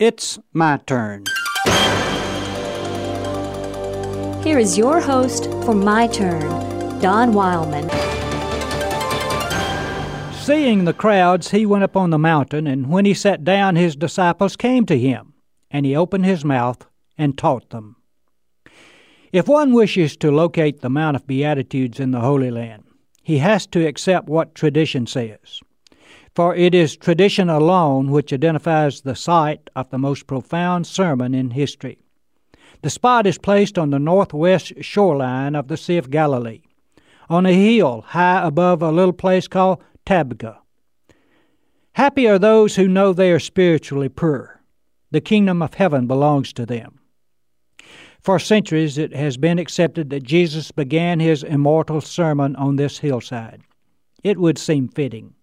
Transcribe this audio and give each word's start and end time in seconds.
It's 0.00 0.40
my 0.52 0.78
turn. 0.88 1.22
Here 4.42 4.58
is 4.58 4.76
your 4.76 5.00
host 5.00 5.44
for 5.64 5.72
My 5.72 6.08
Turn, 6.08 6.98
Don 6.98 7.32
Wildman. 7.32 7.88
Seeing 10.34 10.84
the 10.84 10.92
crowds, 10.92 11.52
he 11.52 11.64
went 11.64 11.84
up 11.84 11.96
on 11.96 12.10
the 12.10 12.18
mountain, 12.18 12.66
and 12.66 12.90
when 12.90 13.04
he 13.04 13.14
sat 13.14 13.44
down, 13.44 13.76
his 13.76 13.94
disciples 13.94 14.56
came 14.56 14.84
to 14.86 14.98
him, 14.98 15.34
and 15.70 15.86
he 15.86 15.94
opened 15.94 16.24
his 16.24 16.44
mouth 16.44 16.84
and 17.16 17.38
taught 17.38 17.70
them. 17.70 17.94
If 19.30 19.46
one 19.46 19.72
wishes 19.72 20.16
to 20.16 20.32
locate 20.32 20.80
the 20.80 20.90
Mount 20.90 21.14
of 21.14 21.28
Beatitudes 21.28 22.00
in 22.00 22.10
the 22.10 22.20
Holy 22.20 22.50
Land, 22.50 22.82
he 23.22 23.38
has 23.38 23.64
to 23.68 23.86
accept 23.86 24.28
what 24.28 24.56
tradition 24.56 25.06
says. 25.06 25.60
For 26.34 26.54
it 26.56 26.74
is 26.74 26.96
tradition 26.96 27.48
alone 27.48 28.10
which 28.10 28.32
identifies 28.32 29.00
the 29.00 29.14
site 29.14 29.70
of 29.76 29.90
the 29.90 29.98
most 29.98 30.26
profound 30.26 30.86
sermon 30.86 31.32
in 31.32 31.50
history. 31.50 31.98
The 32.82 32.90
spot 32.90 33.26
is 33.26 33.38
placed 33.38 33.78
on 33.78 33.90
the 33.90 34.00
northwest 34.00 34.72
shoreline 34.80 35.54
of 35.54 35.68
the 35.68 35.76
Sea 35.76 35.96
of 35.96 36.10
Galilee, 36.10 36.62
on 37.30 37.46
a 37.46 37.52
hill 37.52 38.02
high 38.08 38.44
above 38.44 38.82
a 38.82 38.90
little 38.90 39.12
place 39.12 39.46
called 39.46 39.82
Tabgha. 40.04 40.58
Happy 41.92 42.26
are 42.26 42.40
those 42.40 42.74
who 42.74 42.88
know 42.88 43.12
they 43.12 43.30
are 43.30 43.38
spiritually 43.38 44.08
poor. 44.08 44.60
The 45.12 45.20
kingdom 45.20 45.62
of 45.62 45.74
heaven 45.74 46.08
belongs 46.08 46.52
to 46.54 46.66
them. 46.66 46.98
For 48.20 48.40
centuries 48.40 48.98
it 48.98 49.14
has 49.14 49.36
been 49.36 49.60
accepted 49.60 50.10
that 50.10 50.24
Jesus 50.24 50.72
began 50.72 51.20
his 51.20 51.44
immortal 51.44 52.00
sermon 52.00 52.56
on 52.56 52.74
this 52.74 52.98
hillside. 52.98 53.62
It 54.24 54.38
would 54.38 54.58
seem 54.58 54.88
fitting, 54.88 55.34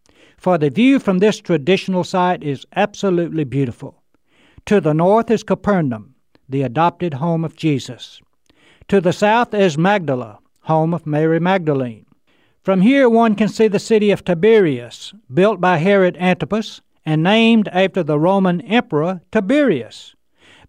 for 0.42 0.58
the 0.58 0.72
view 0.72 0.98
from 0.98 1.20
this 1.20 1.40
traditional 1.40 2.04
site 2.04 2.42
is 2.42 2.66
absolutely 2.76 3.44
beautiful. 3.44 4.02
To 4.66 4.82
the 4.82 4.94
north 4.94 5.30
is 5.30 5.44
Capernaum, 5.44 6.16
the 6.50 6.64
adopted 6.64 7.14
home 7.14 7.46
of 7.46 7.56
Jesus. 7.56 8.20
To 8.88 9.00
the 9.00 9.14
south 9.14 9.54
is 9.54 9.78
Magdala, 9.78 10.40
home 10.62 10.96
of 10.96 11.06
Mary 11.06 11.40
Magdalene. 11.40 12.08
From 12.64 12.82
here 12.82 13.08
one 13.08 13.36
can 13.36 13.50
see 13.50 13.68
the 13.68 13.78
city 13.78 14.10
of 14.10 14.26
Tiberias, 14.26 15.14
built 15.32 15.62
by 15.62 15.78
Herod 15.78 16.18
Antipas 16.18 16.82
and 17.06 17.22
named 17.22 17.68
after 17.68 18.02
the 18.02 18.18
Roman 18.18 18.62
Emperor 18.62 19.22
Tiberius. 19.32 20.16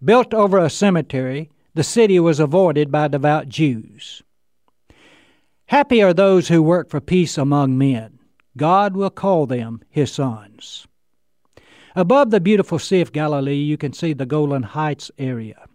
Built 0.04 0.34
over 0.34 0.58
a 0.58 0.68
cemetery, 0.68 1.50
the 1.72 1.82
city 1.82 2.20
was 2.20 2.40
avoided 2.40 2.92
by 2.92 3.08
devout 3.08 3.48
Jews. 3.48 4.22
Happy 5.64 6.02
are 6.02 6.12
those 6.12 6.48
who 6.48 6.62
work 6.62 6.90
for 6.90 7.00
peace 7.00 7.38
among 7.38 7.78
men. 7.78 8.18
God 8.56 8.96
will 8.96 9.10
call 9.10 9.46
them 9.46 9.82
his 9.88 10.12
sons. 10.12 10.86
Above 11.94 12.30
the 12.30 12.40
beautiful 12.40 12.78
Sea 12.78 13.00
of 13.00 13.12
Galilee, 13.12 13.54
you 13.54 13.76
can 13.76 13.92
see 13.92 14.12
the 14.12 14.26
Golan 14.26 14.62
Heights 14.62 15.10
area. 15.18 15.66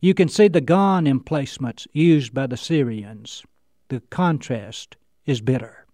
You 0.00 0.14
can 0.14 0.28
see 0.28 0.48
the 0.48 0.60
Golan 0.60 1.06
emplacements 1.06 1.86
used 1.92 2.34
by 2.34 2.46
the 2.46 2.56
Syrians. 2.56 3.44
The 3.88 4.00
contrast 4.10 4.96
is 5.26 5.40
bitter. 5.40 5.86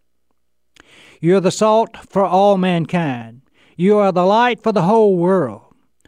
You're 1.21 1.41
the 1.41 1.51
salt 1.51 1.97
for 1.97 2.25
all 2.25 2.57
mankind. 2.57 3.43
You 3.77 3.99
are 3.99 4.13
the 4.13 4.25
light 4.25 4.63
for 4.63 4.73
the 4.73 4.83
whole 4.83 5.17
world. 5.17 5.63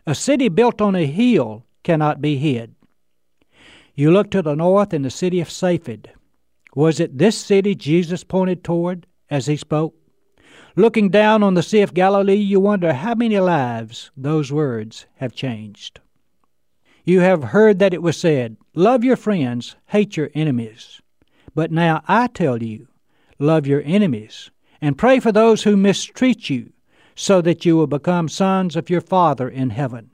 A 0.06 0.15
city 0.15 0.48
built 0.48 0.81
on 0.81 0.97
a 0.97 1.06
hill 1.06 1.65
cannot 1.83 2.20
be 2.20 2.37
hid. 2.37 2.75
You 3.94 4.11
look 4.11 4.31
to 4.31 4.42
the 4.42 4.55
north 4.55 4.94
in 4.94 5.03
the 5.03 5.11
city 5.11 5.41
of 5.41 5.50
Safed. 5.50 6.09
Was 6.75 7.00
it 7.00 7.19
this 7.19 7.37
city 7.37 7.75
Jesus 7.75 8.25
pointed 8.25 8.65
toward 8.65 9.06
as 9.28 9.47
he 9.47 9.56
spoke? 9.56 9.94
Looking 10.76 11.08
down 11.08 11.42
on 11.42 11.54
the 11.54 11.62
Sea 11.64 11.80
of 11.80 11.94
Galilee, 11.94 12.34
you 12.34 12.60
wonder 12.60 12.92
how 12.92 13.14
many 13.14 13.40
lives 13.40 14.12
those 14.16 14.52
words 14.52 15.06
have 15.16 15.34
changed. 15.34 15.98
You 17.04 17.20
have 17.20 17.44
heard 17.44 17.80
that 17.80 17.92
it 17.92 18.02
was 18.02 18.16
said, 18.16 18.56
Love 18.74 19.02
your 19.02 19.16
friends, 19.16 19.74
hate 19.86 20.16
your 20.16 20.30
enemies. 20.32 21.00
But 21.56 21.72
now 21.72 22.02
I 22.06 22.28
tell 22.28 22.62
you, 22.62 22.86
love 23.41 23.66
your 23.66 23.82
enemies, 23.84 24.53
and 24.80 24.97
pray 24.97 25.19
for 25.19 25.32
those 25.32 25.64
who 25.64 25.76
mistreat 25.76 26.48
you, 26.48 26.72
so 27.16 27.41
that 27.42 27.64
you 27.64 27.76
will 27.76 27.88
become 27.88 28.28
sons 28.28 28.76
of 28.76 28.88
your 28.88 29.00
Father 29.00 29.48
in 29.48 29.70
heaven. 29.70 30.10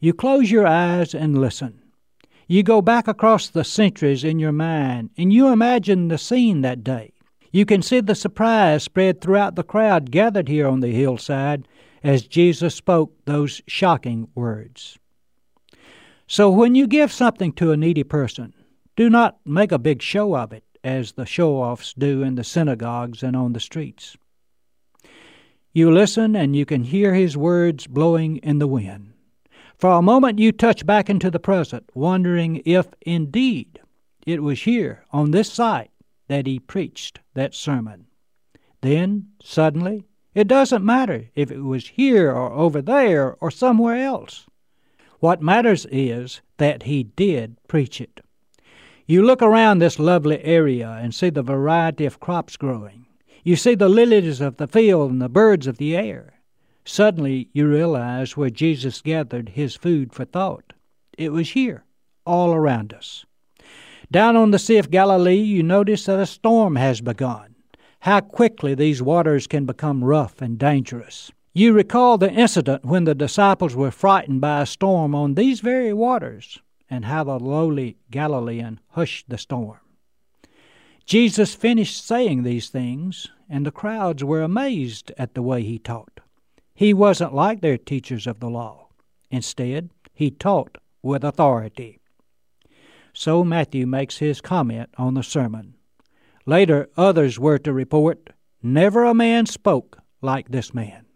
You 0.00 0.12
close 0.12 0.50
your 0.50 0.66
eyes 0.66 1.14
and 1.14 1.40
listen. 1.40 1.80
You 2.48 2.64
go 2.64 2.82
back 2.82 3.06
across 3.06 3.48
the 3.48 3.64
centuries 3.64 4.24
in 4.24 4.40
your 4.40 4.52
mind, 4.52 5.10
and 5.16 5.32
you 5.32 5.48
imagine 5.48 6.08
the 6.08 6.18
scene 6.18 6.62
that 6.62 6.82
day. 6.82 7.12
You 7.52 7.66
can 7.66 7.82
see 7.82 8.00
the 8.00 8.14
surprise 8.14 8.82
spread 8.82 9.20
throughout 9.20 9.56
the 9.56 9.62
crowd 9.62 10.10
gathered 10.10 10.48
here 10.48 10.66
on 10.66 10.80
the 10.80 10.90
hillside 10.90 11.68
as 12.02 12.26
Jesus 12.26 12.74
spoke 12.74 13.12
those 13.26 13.60
shocking 13.68 14.28
words. 14.34 14.98
So 16.26 16.50
when 16.50 16.74
you 16.74 16.86
give 16.86 17.12
something 17.12 17.52
to 17.52 17.70
a 17.70 17.76
needy 17.76 18.04
person, 18.04 18.54
do 18.96 19.10
not 19.10 19.38
make 19.44 19.70
a 19.70 19.78
big 19.78 20.00
show 20.00 20.34
of 20.34 20.52
it, 20.52 20.64
as 20.82 21.12
the 21.12 21.26
show 21.26 21.56
offs 21.56 21.92
do 21.92 22.22
in 22.22 22.34
the 22.36 22.42
synagogues 22.42 23.22
and 23.22 23.36
on 23.36 23.52
the 23.52 23.60
streets. 23.60 24.16
You 25.74 25.92
listen 25.92 26.34
and 26.34 26.56
you 26.56 26.64
can 26.64 26.84
hear 26.84 27.14
his 27.14 27.36
words 27.36 27.86
blowing 27.86 28.38
in 28.38 28.58
the 28.58 28.66
wind. 28.66 29.12
For 29.76 29.90
a 29.90 30.02
moment 30.02 30.38
you 30.38 30.52
touch 30.52 30.86
back 30.86 31.10
into 31.10 31.30
the 31.30 31.38
present, 31.38 31.90
wondering 31.94 32.62
if 32.64 32.88
indeed 33.02 33.80
it 34.26 34.42
was 34.42 34.62
here 34.62 35.04
on 35.12 35.30
this 35.30 35.52
site 35.52 35.90
that 36.28 36.46
he 36.46 36.58
preached 36.58 37.20
that 37.34 37.54
sermon. 37.54 38.06
Then, 38.80 39.28
suddenly, 39.42 40.06
it 40.34 40.48
doesn't 40.48 40.84
matter 40.84 41.28
if 41.34 41.50
it 41.50 41.60
was 41.60 41.88
here 41.88 42.30
or 42.30 42.52
over 42.52 42.80
there 42.80 43.34
or 43.34 43.50
somewhere 43.50 43.96
else. 43.96 44.46
What 45.20 45.42
matters 45.42 45.86
is 45.92 46.40
that 46.56 46.84
he 46.84 47.04
did 47.04 47.56
preach 47.68 48.00
it. 48.00 48.20
You 49.06 49.22
look 49.22 49.42
around 49.42 49.78
this 49.78 49.98
lovely 49.98 50.42
area 50.42 50.90
and 50.90 51.14
see 51.14 51.30
the 51.30 51.42
variety 51.42 52.06
of 52.06 52.18
crops 52.18 52.56
growing. 52.56 53.06
You 53.44 53.56
see 53.56 53.74
the 53.74 53.88
lilies 53.88 54.40
of 54.40 54.56
the 54.56 54.66
field 54.66 55.10
and 55.10 55.20
the 55.20 55.28
birds 55.28 55.66
of 55.66 55.78
the 55.78 55.96
air. 55.96 56.34
Suddenly 56.84 57.48
you 57.52 57.68
realize 57.68 58.36
where 58.36 58.50
Jesus 58.50 59.00
gathered 59.00 59.50
his 59.50 59.76
food 59.76 60.12
for 60.12 60.24
thought. 60.24 60.72
It 61.18 61.30
was 61.30 61.50
here, 61.50 61.84
all 62.24 62.54
around 62.54 62.92
us. 62.92 63.24
Down 64.12 64.36
on 64.36 64.50
the 64.50 64.58
Sea 64.58 64.76
of 64.76 64.90
Galilee, 64.90 65.40
you 65.40 65.62
notice 65.62 66.04
that 66.04 66.20
a 66.20 66.26
storm 66.26 66.76
has 66.76 67.00
begun. 67.00 67.54
How 68.00 68.20
quickly 68.20 68.74
these 68.74 69.00
waters 69.00 69.46
can 69.46 69.64
become 69.64 70.04
rough 70.04 70.42
and 70.42 70.58
dangerous. 70.58 71.32
You 71.54 71.72
recall 71.72 72.18
the 72.18 72.30
incident 72.30 72.84
when 72.84 73.04
the 73.04 73.14
disciples 73.14 73.74
were 73.74 73.90
frightened 73.90 74.42
by 74.42 74.60
a 74.60 74.66
storm 74.66 75.14
on 75.14 75.32
these 75.32 75.60
very 75.60 75.94
waters, 75.94 76.60
and 76.90 77.06
how 77.06 77.24
the 77.24 77.38
lowly 77.38 77.96
Galilean 78.10 78.80
hushed 78.88 79.30
the 79.30 79.38
storm. 79.38 79.80
Jesus 81.06 81.54
finished 81.54 82.06
saying 82.06 82.42
these 82.42 82.68
things, 82.68 83.30
and 83.48 83.64
the 83.64 83.70
crowds 83.70 84.22
were 84.22 84.42
amazed 84.42 85.10
at 85.16 85.32
the 85.32 85.42
way 85.42 85.62
he 85.62 85.78
taught. 85.78 86.20
He 86.74 86.92
wasn't 86.92 87.34
like 87.34 87.62
their 87.62 87.78
teachers 87.78 88.26
of 88.26 88.40
the 88.40 88.50
law. 88.50 88.88
Instead, 89.30 89.88
he 90.12 90.30
taught 90.30 90.76
with 91.02 91.24
authority. 91.24 92.01
So 93.12 93.44
Matthew 93.44 93.86
makes 93.86 94.18
his 94.18 94.40
comment 94.40 94.90
on 94.96 95.14
the 95.14 95.22
sermon. 95.22 95.74
Later, 96.46 96.88
others 96.96 97.38
were 97.38 97.58
to 97.58 97.72
report, 97.72 98.30
Never 98.62 99.04
a 99.04 99.14
man 99.14 99.46
spoke 99.46 99.98
like 100.20 100.48
this 100.48 100.72
man. 100.72 101.06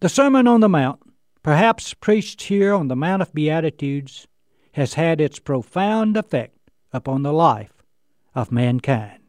The 0.00 0.10
Sermon 0.10 0.46
on 0.46 0.60
the 0.60 0.68
Mount, 0.68 1.00
perhaps 1.42 1.94
preached 1.94 2.42
here 2.42 2.74
on 2.74 2.88
the 2.88 2.96
Mount 2.96 3.22
of 3.22 3.32
Beatitudes, 3.32 4.26
has 4.72 4.94
had 4.94 5.22
its 5.22 5.38
profound 5.38 6.16
effect 6.18 6.70
upon 6.92 7.22
the 7.22 7.32
life 7.32 7.82
of 8.34 8.52
mankind. 8.52 9.20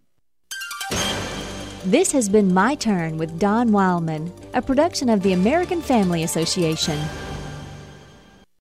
This 1.85 2.11
has 2.11 2.27
been 2.27 2.53
My 2.53 2.75
Turn 2.75 3.17
with 3.17 3.39
Don 3.39 3.72
Wildman, 3.72 4.33
a 4.53 4.61
production 4.61 5.07
of 5.07 5.23
the 5.23 5.31
American 5.31 5.81
Family 5.81 6.23
Association. 6.23 7.00